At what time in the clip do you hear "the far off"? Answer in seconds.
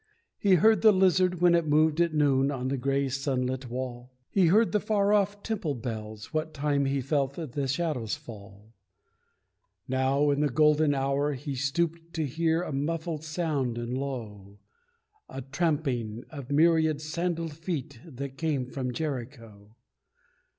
4.71-5.43